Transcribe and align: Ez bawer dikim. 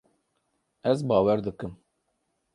Ez 0.91 0.99
bawer 1.07 1.39
dikim. 1.45 1.73